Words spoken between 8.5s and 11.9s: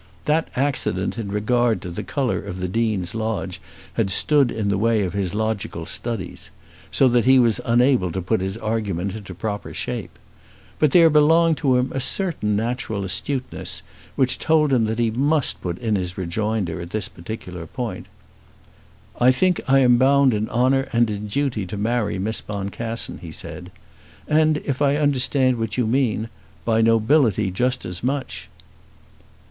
argument into proper shape; but there belonged to